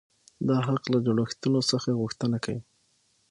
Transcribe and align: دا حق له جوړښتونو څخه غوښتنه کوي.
دا 0.47 0.57
حق 0.67 0.83
له 0.93 0.99
جوړښتونو 1.05 1.59
څخه 1.71 1.89
غوښتنه 2.01 2.37
کوي. 2.45 2.61